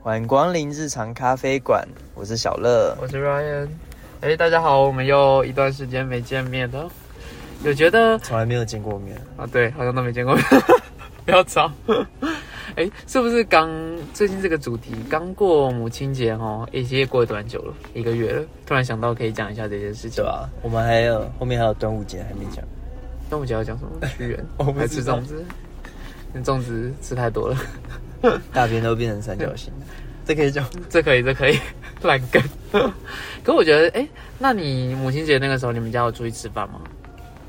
[0.00, 2.96] 欢迎光临日常咖啡馆，我是小乐。
[3.00, 3.68] 我是 Ryan。
[4.20, 6.88] 哎、大家好，我们又一段时间没见面了，
[7.64, 9.44] 有觉得从来没有见过面，啊？
[9.46, 10.44] 对，好像都没见过面，
[11.26, 11.70] 不要吵。
[12.76, 13.68] 哎、是不是刚
[14.14, 16.66] 最近这个主题刚过母亲节哦？
[16.72, 18.46] 哎、其实也过了蛮久了，一个月了。
[18.64, 20.48] 突然想到可以讲一下这件事情，对吧？
[20.62, 22.64] 我们还有后面还有端午节还没讲，
[23.28, 24.06] 端午节要讲什么？
[24.16, 25.44] 屈原 我不知道还吃粽子？
[26.32, 27.56] 你粽子吃太多了，
[28.52, 29.72] 大便都变成三角形，
[30.24, 30.68] 这可以讲。
[30.90, 31.58] 这可以，这可以，
[32.02, 32.42] 烂梗。
[33.44, 36.80] 可我觉得，哎、那你母亲节那个时候，你们家有出去吃饭吗？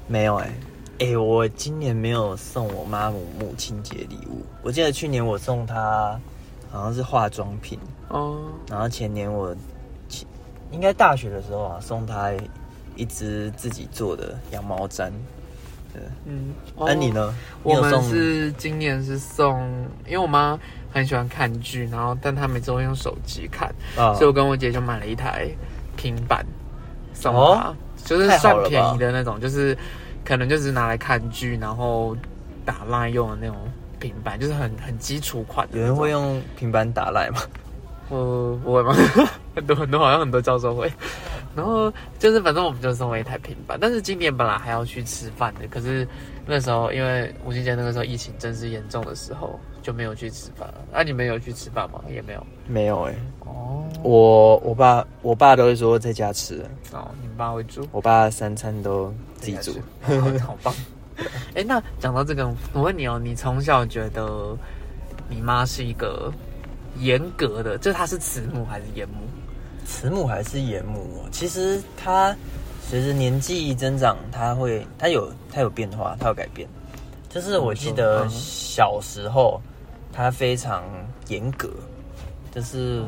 [0.08, 0.54] 没有哎、
[1.00, 4.44] 哎、我今年没有送我妈母母亲节礼物。
[4.62, 6.20] 我记得去年我送她
[6.72, 7.78] 好像是化妆品，
[8.10, 9.56] 哦，然后前年我
[10.08, 10.26] 前
[10.72, 12.32] 应该大学的时候啊，送她
[12.96, 15.12] 一只自己做的羊毛毡。
[16.26, 17.34] 嗯，那、你呢？
[17.64, 19.62] 我们是今年是送，
[20.06, 20.58] 因为我妈
[20.92, 25.48] 很喜欢看剧，然后但她每次都会用手机看，啊所以我跟我姐就买了一台
[25.96, 26.46] 平板
[27.14, 29.78] 送她，哦就是算便宜的那种，就是
[30.24, 32.16] 可能就是拿来看剧，然后
[32.66, 33.56] 打烂用的那种
[34.00, 35.78] 平板，就是很很基础款的。
[35.78, 37.42] 有人会用平板打赖吗？
[38.10, 38.96] 我，不会吗？
[39.54, 40.92] 很多很多，好像很多教授会。
[41.56, 43.78] 然后就是，反正我们就送了一台平板。
[43.80, 46.08] 但是今年本来还要去吃饭的，可是
[46.46, 51.00] 那时候因为母亲节那个时候疫情正是严重的时候，就没有去吃饭那。
[51.00, 52.02] 啊，你们有去吃饭吗？
[52.10, 52.48] 也没有。
[52.68, 59.74] 没有哎、哦我我爸我爸都会说在家吃，哦，你们爸会煮，我爸三餐都自己煮。
[60.02, 60.74] 好好棒。
[61.56, 64.56] 哎、那讲到这个，我问你哦，你从小觉得
[65.28, 66.32] 你妈是一个
[67.00, 69.16] 严格的，就是她是慈母还是严母？
[69.86, 71.30] 慈母还是严母哦？
[71.32, 72.36] 其实他
[72.82, 76.68] 随着年纪增长，他会他有他有变化，他有改变。
[77.30, 79.62] 就是我记得嗯小时候
[80.12, 80.84] 他非常
[81.28, 81.70] 严格，
[82.52, 83.04] 就是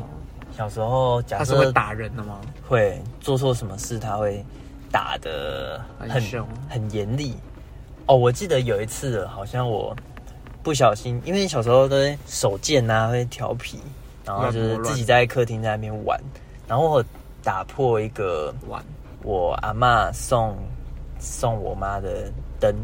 [0.56, 2.40] 小时候假设会打人的吗？
[2.68, 4.44] 会做错什么事，他会
[4.90, 7.34] 打的很很凶很严厉。
[8.06, 9.96] 哦，我记得有一次，好像我
[10.62, 11.96] 不小心，因为小时候都
[12.26, 13.80] 手贱啊、会调皮，
[14.24, 16.20] 然后就是自己在客厅在那边玩，
[16.72, 17.04] 然后我
[17.44, 18.82] 打破一个碗
[19.22, 20.56] 我阿嬷送
[21.18, 22.74] 送我妈的灯，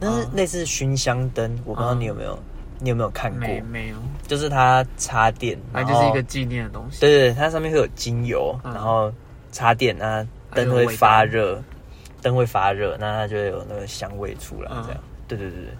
[0.00, 2.38] 那是嗯类似熏香灯，我不知道你有没有、
[2.80, 3.40] 你有没有看过？
[3.40, 3.96] 没没有，
[4.26, 7.00] 就是它插电，那就是一个纪念的东西。
[7.00, 9.12] 对对对，它上面会有精油，嗯然后
[9.52, 11.62] 插电，那灯会发热，
[12.22, 15.00] 灯会发热，那它就会有那个香味出来，嗯这样。
[15.28, 15.74] 对对对对。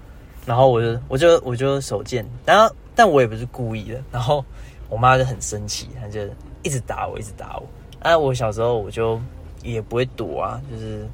[0.45, 4.45] 然后我就我就我就手贱，然后但我也不是故意的，然后
[4.91, 6.21] 我妈就很生气，她就
[6.63, 7.67] 一直打我，一直打我。
[8.01, 9.21] 啊，我小时候我就
[9.63, 11.07] 也不会躲啊，就是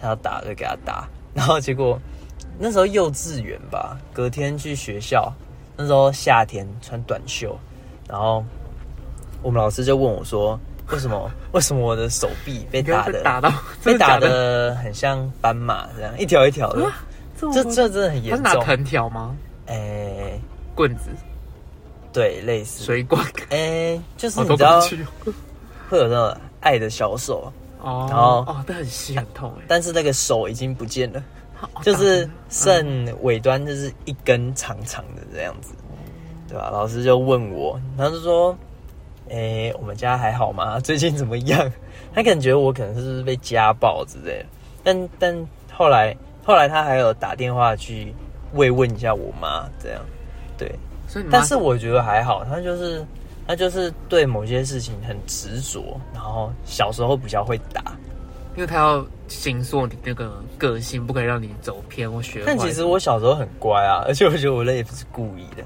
[0.00, 1.98] 他要打就给他打， 然后结果
[2.58, 5.32] 那时候幼稚园吧，隔天去学校，
[5.76, 7.58] 那时候夏天穿短袖，
[8.08, 8.44] 然后
[9.42, 10.58] 我们老师就问我说
[10.92, 13.52] ：“为什么 为什么我的手臂被打的被打到，
[13.82, 16.90] 被打的很像斑马这样一条一条的？
[17.38, 18.64] 这这真的很他是拿严重。
[18.64, 19.34] 藤条吗？
[19.66, 20.38] 哎、
[20.74, 21.08] 棍子、
[22.12, 22.84] 对，类似。
[22.84, 24.80] 水管， 哎、就是你知道
[25.88, 28.06] 会有那种爱的小手，哦。
[28.10, 31.22] 然后哦，这很细很痛哎，但是那个手已经不见了，
[31.54, 35.72] 好就是大剩尾端就是一根长长的这样子，
[36.48, 36.68] 对吧？
[36.70, 38.56] 老师就问我，他就说
[39.30, 40.78] ：“哎、我们家还好吗？
[40.82, 41.70] 最近怎么样？”
[42.12, 44.46] 他感觉我可能是不是被家暴之类的，
[44.82, 48.12] 但但后来后来他还有打电话去
[48.54, 50.02] 慰问一下我妈，这样
[50.58, 50.74] 对。
[51.10, 53.04] 所以你但是我觉得还好，他就是
[53.48, 57.82] 他就是对某些事情很执着，然后小时候比较会打，
[58.54, 62.44] 因为他要形塑你那个个性，不可以让你走偏或学坏。
[62.46, 65.64] 但其实我小时候很乖啊，而且我觉得我那也不是故意的。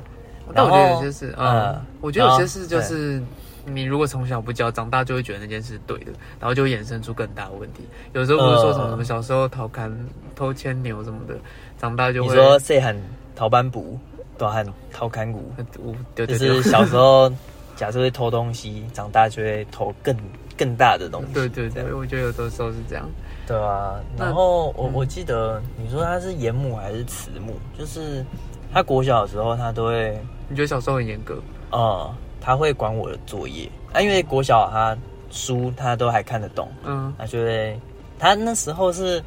[0.55, 3.22] 但我觉得有些事，嗯嗯，我觉得有些事就是
[3.66, 7.87] 你如果从小不教，长大就会觉得那件事是对的，然后就会衍生出更大的问题。
[8.15, 9.94] 有时候不是说什么嗯什么小时候偷看、
[10.34, 11.34] 偷牵牛什么的，
[11.78, 12.99] 长大就会你说谁很
[13.37, 13.99] 逃班补，
[14.38, 15.52] 都喊逃看股，
[15.82, 17.30] 我就是小时候
[17.76, 20.16] 假设会偷东西，长大就会偷更
[20.56, 21.32] 更大的东西。
[21.32, 23.08] 对对对，我觉得有的时候是这样。
[23.46, 24.00] 对啊。
[24.16, 28.25] 然后我嗯我记得你说他是严母还是慈母，就是
[28.72, 30.19] 他国小的时候他都会。
[30.48, 31.40] 你觉得小时候很严格？
[31.72, 32.10] 嗯，
[32.40, 34.96] 他会管我的作业啊，因为国小他
[35.30, 37.80] 书他都还看得懂，嗯，他就会，
[38.19, 39.22] 他那时候是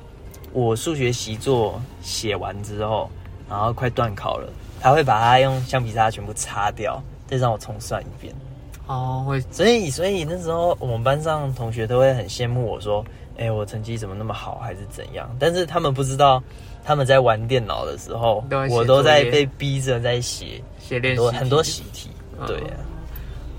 [0.53, 3.09] 我数学习作写完之后，
[3.49, 4.49] 然后快断考了，
[4.79, 8.33] 他会把它用橡皮擦全部擦掉，再让我重算一遍。
[8.87, 13.03] 哦，会所以，所以那时候我们班上同学都会很羡慕我说，
[13.37, 15.29] 哎、我成绩怎么那么好，还是怎样？
[15.37, 16.41] 但是他们不知道，
[16.85, 22.09] 他们在玩电脑的时候我都在被逼着在写写练习很多习题。
[22.39, 22.77] 嗯对啊，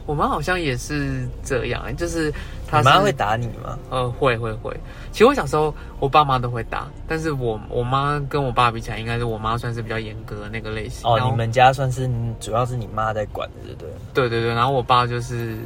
[0.07, 2.33] 我们好像也是这样，就是
[2.71, 3.79] 她是你妈会打你吗？
[3.89, 4.79] 呃，会会会。
[5.11, 11.11] 其实我小时候，我爸妈都会打，但是我我妈跟我爸比起来，应该是我妈算是比较严格的那个类型。
[11.11, 13.91] 哦，你们家算是主要是你妈在管的，对不对？
[14.13, 15.57] 对对对，然后我爸就是，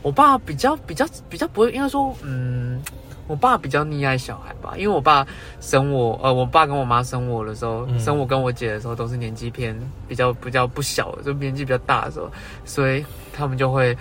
[0.00, 2.82] 我爸比较比较比较不会，应该说，嗯，
[3.26, 5.26] 我爸比较溺爱小孩吧，因为我爸
[5.60, 9.78] 生我，呃，我爸跟我妈生我的时候，嗯生我跟我姐的时候都是年纪偏
[10.08, 12.30] 比较比较不小的，就年纪比较大的时候，
[12.64, 13.04] 所以
[13.34, 13.94] 他们就会。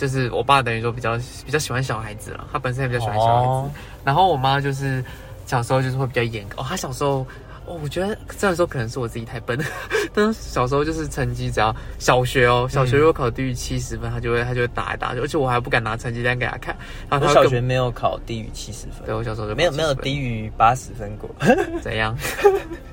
[0.00, 3.48] 就是我爸等于说比较比较喜欢小孩子了，他本身也比较喜欢小孩子。
[3.48, 3.70] 哦
[4.02, 5.04] 然后我妈就是
[5.44, 7.18] 小时候就是会比较严格哦，她小时候
[7.66, 9.58] 哦，我觉得这样说可能是我自己太笨，
[10.14, 16.74] 但是小时候就是成绩只要小学哦，小学如果考低于七十分，她就会她就会打一打，而且我还不敢拿成绩单给她看。
[17.10, 21.28] 然后她我小学没有考低于七十分，对我小时候就没有没有低低于八十分过。
[21.82, 22.16] 怎样？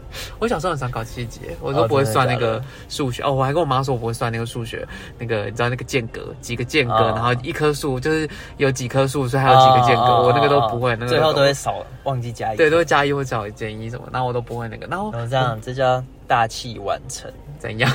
[0.39, 3.31] 我小时候很常考七节，我都哦不会算那个数学哦。
[3.31, 4.87] 我还跟我妈说我不会算那个数学，
[5.17, 12.57] 那个你知道那个间隔几个间隔，哦然后一棵树就是有几棵树，所以还有几个间隔，哦我那个都不会，那个最后都会会少忘记加一。
[12.57, 17.31] 对，都会加一或少减一什么，然后我都不会那个，然后这样，这叫大器晚成。
[17.59, 17.91] 怎样？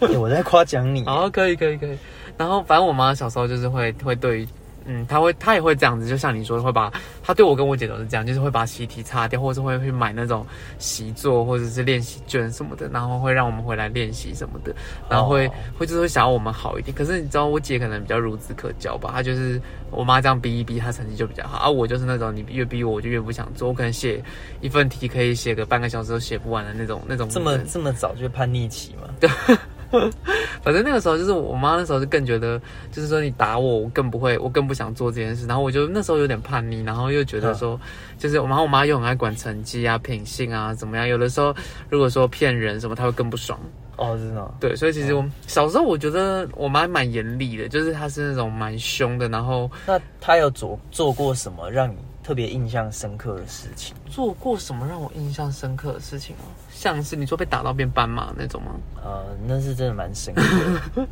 [0.00, 1.04] 欸 我在夸奖你。
[1.06, 1.96] 哦，可以可以可以。
[2.36, 4.48] 然后反正我妈小时候就是会会对于，
[4.86, 6.92] 嗯，他会他也会这样子，就像你说的，会把
[7.22, 10.46] 他对我跟我姐都是这样，就是会把习题擦掉，或者是会去买那种
[10.78, 14.74] 习作或者是练习卷什么的，然后会让我们回来练习什么的，
[15.08, 16.96] 然后会、哦会就是会想要我们好一点。
[16.96, 24.22] 可是你知道我姐可能比较孺子可教吧，她就是我妈这样逼一逼，她成绩就比较好，而、我就是那种你越逼我，我就越不想做，我可能写
[24.60, 29.08] 一份题可以写个半个小时都写不完的那种那种这么这么早就叛逆期吗？
[30.62, 32.60] 反正那个时候就是我妈那时候就更觉得，
[32.90, 35.46] 就是说你打我，我更不会，我更不想做这件事。
[35.46, 37.78] 然后我就那时候有点叛逆，然后又觉得说，
[38.18, 41.06] 就是我妈我妈又很爱管成绩啊、品性啊怎么样。
[41.06, 41.54] 有的时候
[41.88, 43.58] 如果说骗人什么，她会更不爽。
[43.96, 44.52] 哦，真的哦。
[44.58, 53.94] 对，所以其实我小时候我觉得我妈蛮严厉的，就是她是那种蛮凶的，然后那她有做做过什么让你特别印象深刻的事情？
[54.08, 56.44] 做过什么让我印象深刻的事情吗？
[56.70, 58.72] 像是你说被打到变斑马那种吗？
[59.02, 60.42] 呃，那是真的蛮深刻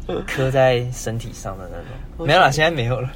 [0.07, 1.87] 的， 刻在身体上的那种。
[2.17, 3.11] 我没有啦，想现在没有了。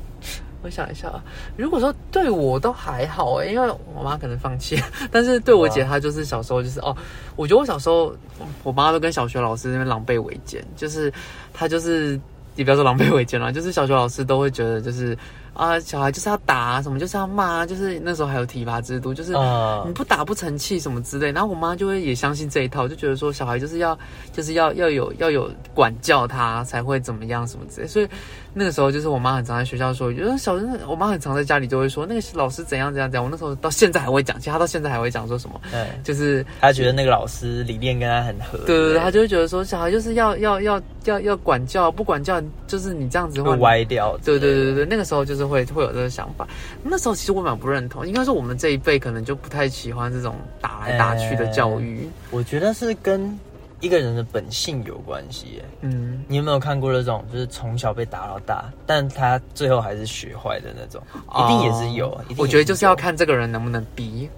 [0.63, 1.23] 我想一下啊，
[1.59, 4.83] 如果说对我都还好哎、因为我妈可能放弃，
[5.13, 6.97] 但是对我姐她就是小时候就是哦，
[7.37, 8.17] 我觉得我小时候
[8.63, 11.13] 我妈都跟小学老师那边狼狈为奸，就是
[11.53, 12.19] 她就是
[12.55, 15.15] 你不要说狼狈为奸了，就是小学老师都会觉得就是
[15.55, 23.99] 啊小孩就是要打、啊、什么就是要骂啊，就是那时候还有体罚制度，就是呃你，不打不成器什么之类，然后我妈就会也相信这一套，就觉得说小孩就是要
[24.33, 28.09] 就是要要有要有管教他才会怎么样什么之类，所以
[28.55, 44.17] 那个时候就是我妈很常在学校说，觉得小人我妈很常在家里就会说那个老师怎样怎样怎样，我那时候到现在还会讲，其实她到现在还会讲说什么，对，就是他觉得那个老师理念跟他很合，对对对，她就会觉得说小孩就是要要要要要管教，不管教就是你这样子会，歪掉。
[44.25, 46.47] 对对对对对，那个时候就是会会有这个想法。
[46.83, 52.09] 那时候其实我蛮不认同，应该说我们这一辈可能就不太喜欢这种打来打去的教育。
[52.31, 53.37] 我觉得是跟
[53.85, 55.63] 一个人的本性有关系。
[55.83, 61.03] 嗯，你有没有看过那种，就是从小被打到大，但他最后还是学坏的那种？
[61.13, 62.19] 一定也是有。
[62.39, 64.29] 我觉得就是要，看这个人能不能逼。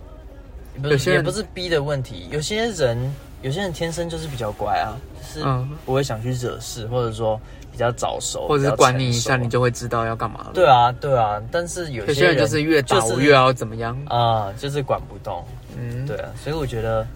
[0.83, 7.41] 不有些也不是逼的问题，有些人有些人天生就是比较乖啊，就是嗯不会想去惹事，或者说
[7.73, 10.51] 比较早熟，或者是管你一下，你就会知道要干嘛了。
[10.53, 11.41] 对啊对啊。
[11.51, 13.97] 但是有有些人就是越打就是我越要怎么样。
[14.07, 15.43] 啊、就是管不动。
[15.79, 17.07] 嗯，对啊，所以我觉得，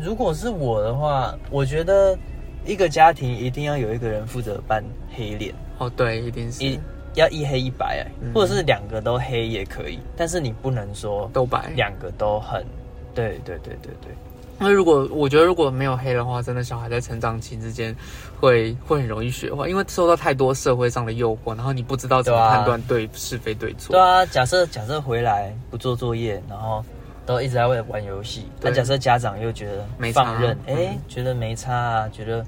[0.00, 2.16] 如果是我的话，我觉得
[2.64, 4.82] 一个家庭一定要有一个人负责扮
[5.14, 6.64] 黑脸，哦对，一定是。
[6.64, 6.78] 一
[7.14, 11.70] 要一黑一白、或者是两个都黑也可以，但是你不能说都白。
[11.76, 12.64] 两个都很，
[13.14, 14.10] 对对对对对，
[14.58, 17.94] 那如果我觉得如果没有黑的话，真的小孩在成长期之间
[18.40, 23.92] 会会很容易学坏，因为受到太多社会上的诱惑，然后你不知道怎么判断对是非对错。
[23.92, 26.82] 对啊，假设假设回来不做作业，然后
[27.24, 32.44] 都一直在为玩游戏，那对假设家长又觉得没差放任，哎、嗯觉得没差啊，觉得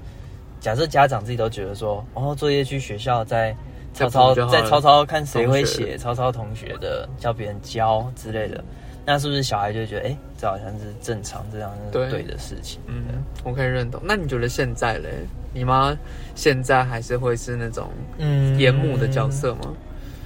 [0.59, 3.55] 假设家长自己都觉得说，哦，作业去学校再
[3.93, 8.63] 抄抄再抄抄看谁会写，抄抄同学的，叫别人教之类的，
[9.05, 12.81] 那是不是小孩就觉得，哎、这好像是正常，这样是对对的事情？
[12.87, 13.05] 嗯，
[13.43, 14.01] 我可以认同。
[14.03, 15.09] 那你觉得现在嘞？
[15.53, 15.97] 你妈
[16.35, 19.73] 现在还是会是那种嗯严母的角色吗？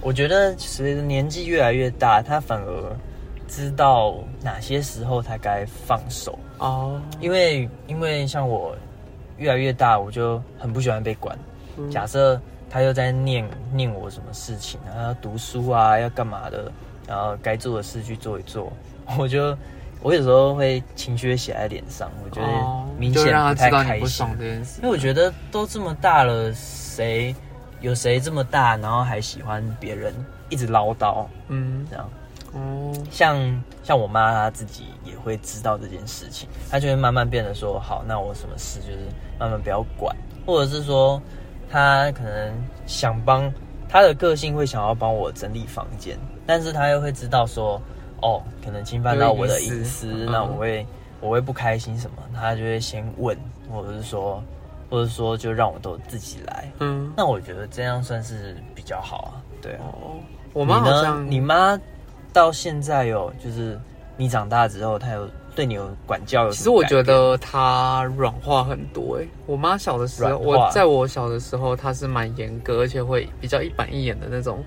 [0.02, 2.98] 我觉得随着年纪越来越大，她反而
[3.50, 6.38] 知道哪些时候才该放手。
[6.60, 8.74] 哦，因为因为像我
[9.38, 11.38] 越来越大，我就很不喜欢被管。
[11.78, 12.40] 嗯假设
[12.70, 16.72] 他又在念念我什么事情啊，要读书啊，要干嘛的，
[17.08, 18.72] 然后该做的事去做一做，
[19.18, 19.58] 我就
[20.02, 24.26] 我有时候会情绪会写在脸上，我觉哦得明显不太开心
[24.82, 24.90] 因为。
[24.90, 27.34] 我觉得都这么大了，谁
[27.82, 30.14] 有谁这么大，然后还喜欢别人
[30.50, 32.10] 一直唠叨嗯，这样？
[32.54, 39.00] 哦，像像我妈她自己也会知道这件事情，她就会慢慢变得说，好，那我什么事就是
[39.40, 40.16] 慢慢不要管，
[40.46, 41.22] 或者是说
[41.70, 42.54] 她可能
[42.86, 43.52] 想帮
[43.88, 47.82] 她的个性会想要帮我整理房间，但是她又会知道说，
[48.22, 50.86] 哦，可能侵犯到我的隐私，那我会
[51.22, 53.38] 我会不开心什么，她就会先问，
[53.72, 54.44] 或者是说，
[54.90, 59.82] 或者说就让我都自己来，嗯，那我觉得这样算是比较好啊，对啊。
[59.84, 60.18] 哦，
[60.54, 60.96] 我妈你呢？
[60.96, 61.80] 好像你妈
[62.34, 63.80] 到现在有就是
[64.18, 74.64] 你长大之后，他有对你有管教有其实我觉得他软化很多诶、我妈小的时候，我在我小的时候，她是蛮严格，而且会比较一板一眼的那种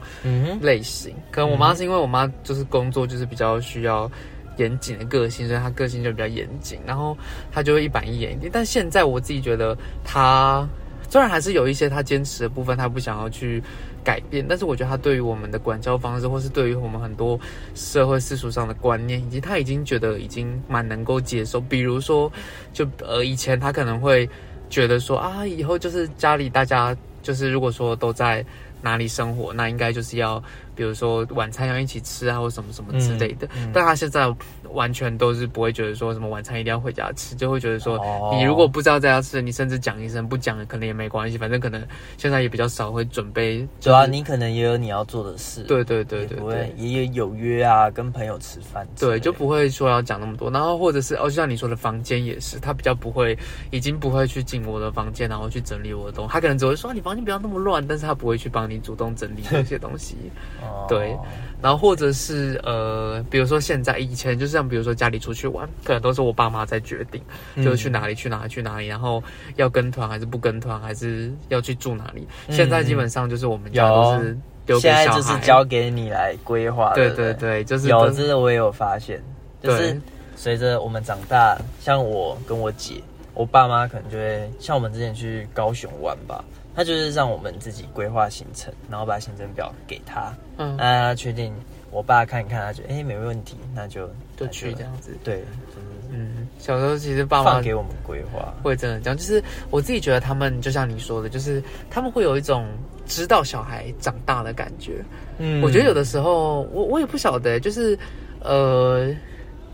[0.60, 1.14] 类型。
[1.30, 4.10] 可能我妈是因为我妈就是工作就是比较需要
[4.58, 7.16] 严谨的个性，所以她个性就比较严谨，然后
[7.50, 8.50] 她就会一板一眼一点。
[8.52, 10.68] 但现在我自己觉得她
[11.08, 13.62] 虽然还是有一些她坚持的部分，她不想要去
[14.04, 17.38] 改变，但是我觉得他对于我们的管教方式，或是对于我们很多
[17.74, 21.60] 社会世俗上的观念，以及他已经觉得已经蛮能够接受。
[21.60, 22.30] 比如说，
[22.72, 24.28] 就呃以前他可能会
[24.68, 28.44] 觉得说啊，以后就是家里大家就是如果说都在
[28.80, 30.42] 哪里生活，那应该就是要
[30.74, 33.46] 比如说晚餐要一起吃啊，或什么什么之类的。
[33.48, 34.32] 嗯嗯但他现在
[34.70, 41.82] 完全都是不会觉得说什么晚餐一定要回家吃，就会觉得说、哦你如果不知道在家吃，你甚至讲一声不讲可能也没关系，反正可能
[42.16, 43.66] 现在也比较少会准备。
[43.80, 53.36] 主要你可能也有你要做的事，对对对对也有有约啊，跟朋友吃饭对，就不会说要讲那么多，然后或者是哦，就像你说的房间也是，他比较不会，
[53.70, 60.16] 已经不会去进我的房间，然后去整理我的东西，他可能只会说、啊你房间不要那么乱，但是他不会去帮你主动整理这些东西。
[60.62, 60.86] 哦。
[60.88, 61.16] 对
[61.60, 67.22] 然后或者是呃，比如说现在以前就像比如说家里出去玩，可能都是我爸妈在决定，
[67.54, 67.64] 嗯。
[67.64, 69.22] 就是去哪里去哪里去哪里，然后
[69.54, 72.26] 要跟团还是不跟团，还是要去住哪里。
[72.48, 72.56] 嗯。
[72.56, 79.22] 现在基本上就是我们家有都是丢给现在，就是交给你来规划，对对对，就是有都这个我也有发现，
[79.62, 79.96] 就是
[80.34, 82.94] 随着我们长大，像我跟我姐，
[83.34, 91.54] 我爸妈可能就会像我们之前去高雄玩吧，他就是让我们自己规划行程，然后把行程表给他，嗯那他确定
[91.90, 95.16] 我爸看一看，他觉得哎、没问题，那就就去这样子。
[95.22, 102.66] 对，就是嗯，小时候其实爸妈放给我们规划，会真的这样，就是我自己觉得他们就像你说的，就是他们会有一种
[103.06, 105.04] 知道小孩长大的感觉。
[105.38, 107.98] 嗯我觉得有的时候，我我也不晓得，就是
[108.40, 109.14] 呃，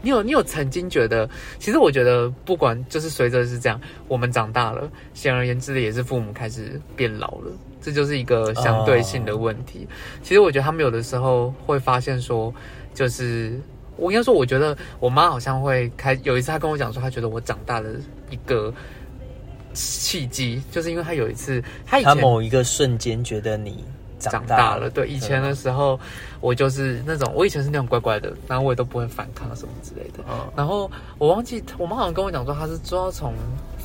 [0.02, 1.28] 你有你有曾经觉得，
[1.58, 7.50] 其实我觉得不管就是随着是这样，我们长大了，显而言之的也是父母开始变老了，
[7.80, 9.86] 这就是一个相对性的问题。
[10.22, 12.54] 其实我觉得他们有的时候会发现说，
[12.94, 13.58] 就是。
[14.00, 17.96] 我应该说，我觉得我妈好像会开有一次，她跟我讲说，她觉得我长大的
[18.30, 18.72] 一个
[19.74, 23.84] 契机，就是因为她有一次，她以前他某一个瞬间觉得你
[24.18, 24.82] 长长大了。
[24.82, 25.98] 了，对，以前的时候，
[26.40, 30.24] 我就是那种，我以前是那种乖乖的，然后我也都不会反抗什么之类的。
[30.30, 33.32] 嗯然后我忘记，我妈好像跟我讲说，她是说要从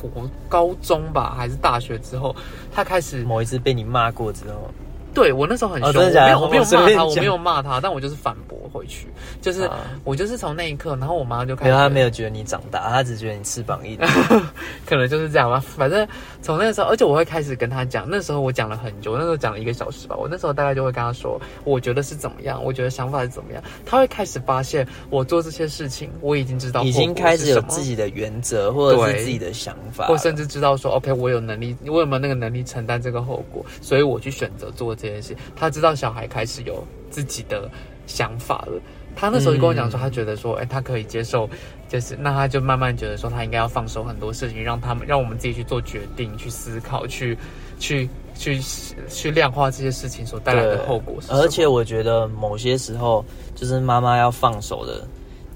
[0.02, 2.34] 我高中吧，还是大学之后，
[2.72, 4.70] 她开始某一次被你骂过之后，
[5.14, 9.06] 对我那时候很哦凶，真的的我没有我没有骂他，我没有骂他，但我就是反驳回去，
[9.40, 13.98] 就是、啊我就是从那一刻，然后我妈就开始，没有他没有觉得你长大，他只觉得你翅膀硬。
[14.84, 15.58] 可能就是这样吧。
[15.60, 16.06] 反正
[16.42, 20.16] 从那个时候，而且我会开始跟他讲，那时候我讲了很久，那时候讲了一个小时吧。
[20.16, 23.62] 我那时候大概就会跟他说，我觉得是怎么样，我觉得想法是怎么样。
[23.86, 35.36] 他会开始发现我做这些事情，我已经知道已经开始有自己的原则，或者是自己的想法，或甚至知道说，OK，我有能力，我有没有那个能力承担这个后果，所以我去选择做这件事。
[35.54, 37.70] 他知道小孩开始有自己的
[38.06, 38.80] 想法了。
[39.16, 41.48] 他那时候就跟我讲说，嗯他觉得说，哎、他可以接受，
[41.88, 47.38] 就是那他就慢慢觉得说，他应该要放手很多事情，让他们让我们自己去做决定、去思考、去
[47.78, 48.60] 去去
[49.08, 51.14] 去量化这些事情所带来的后果。
[51.28, 55.06] 而且我觉得某些时候，就是妈妈要放手的，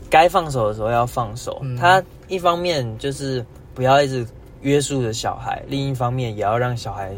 [0.08, 1.58] 该放手的时候要放手。
[1.62, 4.24] 嗯她一方面就是不要一直
[4.62, 7.12] 约束着小孩，另一方面也要让小孩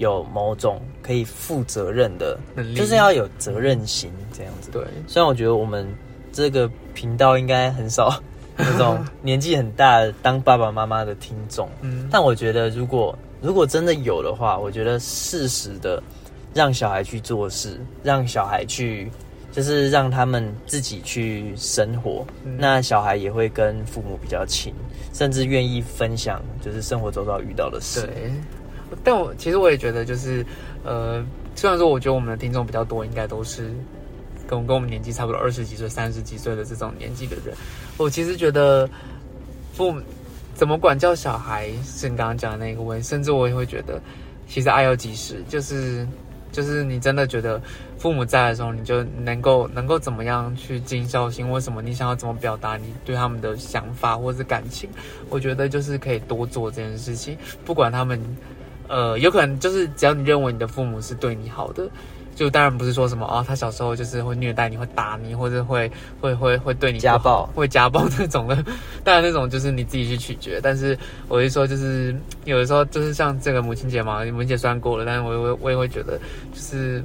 [0.00, 2.38] 有某种可以负责任的
[2.74, 4.70] 就是要有责任心这样子。
[4.70, 5.86] 对，虽然我觉得我们
[6.32, 8.18] 这个频道应该很少
[8.56, 16.02] 那种年纪很大的当爸爸妈妈的听众， 嗯，但我觉得，如果如果真的有的话，我觉得适时的
[16.54, 19.10] 让小孩去做事，让小孩去，
[19.52, 22.56] 就是让他们自己去生活，嗯。
[22.58, 24.72] 那小孩也会跟父母比较亲，
[25.12, 28.00] 甚至愿意分享，就是生活周遭遇到的事。
[28.06, 28.32] 对，
[29.04, 30.44] 但我其实我也觉得，就是
[30.84, 33.72] 呃，虽然说我觉得我们的听众比较多，应该都是
[34.46, 37.54] 跟跟我们年纪差不多二十几岁、三十几岁的这种年纪的人，
[37.96, 38.88] 我其实觉得
[39.72, 40.00] 父母
[40.54, 44.00] 怎么管教小孩是你刚刚讲的那个问题，甚至我也会觉得。
[44.48, 46.04] 其实爱要及时，就是
[46.50, 47.62] 就是你真的觉得
[47.96, 54.90] 父母在的时候，你就能够能够怎么样去尽孝心，或什么你想要怎么表达你对他们的想法或是感情，
[55.28, 58.20] 我觉得就是可以多做这件事情，不管他们。
[58.90, 61.88] 呃，有可能就是只要你认为你的父母是对你好的，
[62.34, 65.88] 就当然不是说什么哦，他小时候就是会虐待你，会打你，或者会
[66.20, 68.56] 会会会对你家暴，会家暴那种的。
[69.04, 70.58] 当然那种就是你自己去取决。
[70.60, 72.12] 但是我是说，就是
[72.44, 76.18] 有的时候就是像这个母亲节嘛，母亲节虽然过了，但是我我我也会觉得
[76.52, 77.02] 就是。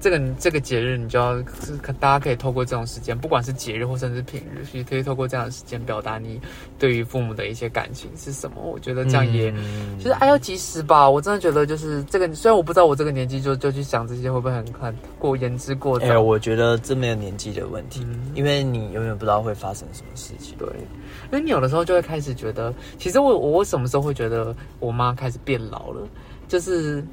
[0.00, 6.40] 这个这个节日，你就要是大家可以透过这种时间，不管是节日或甚至平日，其实可以透过这样的时间表达你
[6.78, 8.62] 对于父母的一些感情是什么。
[8.62, 9.52] 我觉得这样也，
[9.98, 11.10] 就是爱要及时吧。
[11.10, 16.06] 我真的觉得就是这个，虽然我不知道我这个年纪就就去想这些会不会很很过言之过早。
[16.06, 20.56] 哎，我觉得这没有年纪的问题，因为你永远不知道会发生什么事情。
[20.58, 26.06] 对，因为你有的时候就会开始觉得，其实我我什么时候会觉得我妈开始变老了，
[26.46, 27.04] 就是。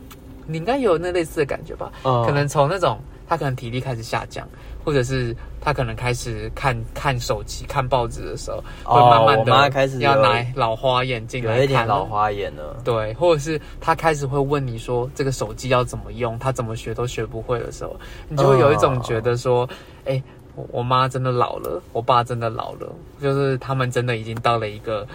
[0.46, 1.92] 你应该有那类似的感觉吧？
[2.04, 4.48] 可能从那种他可能体力开始下降，
[4.84, 12.78] 或者是他可能开始看看手机、看报纸的时候，会慢慢的开始要拿老花眼镜来看，老花眼了。
[12.84, 17.96] 对，或者是他开始会问你说这个手机要怎么用，他怎么学都学不会的时候，
[18.30, 19.68] 你就会有一种觉得说，
[20.06, 20.22] 哎，
[20.54, 22.88] 我妈真的老了，我爸真的老了，
[23.20, 25.08] 就是他们真的已经到了一个。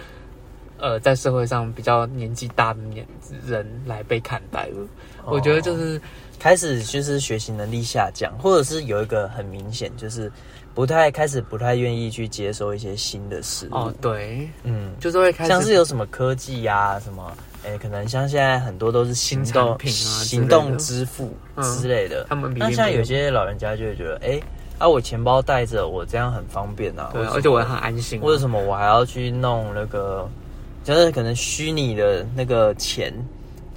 [0.83, 3.05] 呃，在社会上比较年纪大的年
[3.45, 4.77] 人来被看待了，
[5.25, 5.99] 我觉得就是
[6.39, 10.31] 开始就是学习能力下降，或者是有一个很明显就是
[10.73, 17.31] 不太开始不太愿意去接受一些新的事哦，对，嗯，就是会开始像是有什么科技呀，什么
[17.65, 24.41] 哎，可能像现在很多都是新产品啊，行动支付之类的，他们那像有些老人家就会觉得，哎，
[24.79, 30.27] 啊，我钱包带着，我这样很方便啊，对，而且我很安心，为什么我还要去弄那个？
[30.83, 33.13] 就是可能虚拟的那个钱，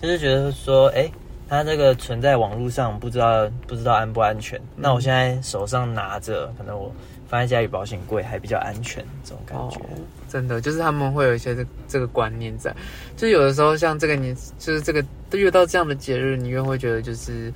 [0.01, 1.07] 就是觉得说，哎，
[1.49, 4.61] 它这个存在网络上，不知道不知道安不安全。
[4.77, 6.93] 那我现在手上拿着，可能我
[7.29, 9.81] 放在家里保险柜还比较安全，这种感觉。
[10.29, 12.75] 真的，就是他们会有一些这这个观念在。
[13.17, 17.53] 就有的时候，像这个年，就是这个越到这样的节日，你越会觉得就是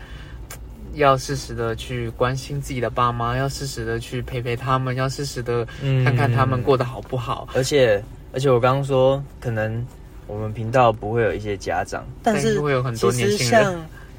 [0.95, 5.67] 要适时的去关心自己的爸妈，要适时的去陪陪他们，要适时的
[6.05, 8.03] 看看他们过得好不好，而且。
[8.31, 9.85] 而且我刚刚说，可能
[10.29, 13.65] 我们频道不会有一些家长，但是会有很多年轻人，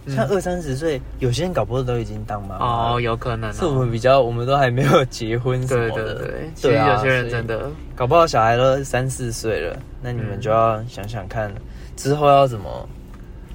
[0.05, 7.69] 像像二三十岁，有些人搞不好都已经当妈妈哦，有可能是我们比较，我们都还没有结婚什么的，对对对，其实有些人真的。
[7.95, 11.53] 搞不好小孩都三四岁了，那你们就要想想看，
[11.95, 12.89] 之后要怎么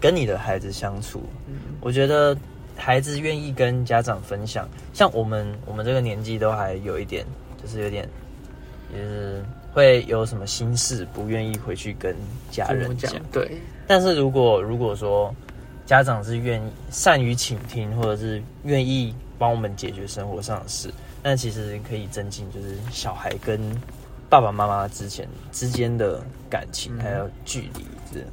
[0.01, 1.23] 跟你的孩子相处。
[1.81, 2.37] 我觉得
[2.77, 7.27] 孩子愿意跟家长分享，像我们我们这个年纪都还有一点，
[7.61, 8.09] 就是有点，
[8.93, 9.43] 就是。
[9.75, 12.15] 会有什么心事不愿意回去跟
[12.49, 13.13] 家人讲？
[13.33, 15.35] 对，但是如果如果说
[15.85, 20.95] 家长是愿意善于倾听，或者是愿意帮我们解决生活上的事，
[21.25, 23.61] 那其实可以增进就是小孩跟
[24.31, 28.29] 爸爸妈妈之前之间的感情还有距离这样。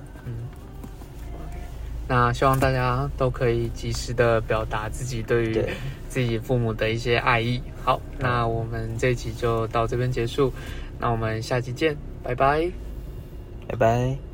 [2.08, 5.66] 嗯，那希望大家都可以及时的表达自己对于
[6.10, 7.62] 自己父母的一些爱意。
[7.84, 10.52] 好，那我们这一期就到这边结束。
[11.00, 12.72] 那我们下期见，拜拜，
[13.68, 14.31] 拜拜。